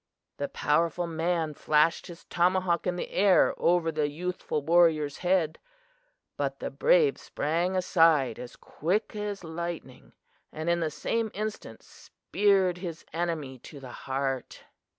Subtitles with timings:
[0.37, 5.59] "The powerful man flashed his tomahawk in the air over the youthful warrior's head,
[6.37, 10.13] but the brave sprang aside as quick as lightning,
[10.51, 14.63] and in the same instant speared his enemy to the heart.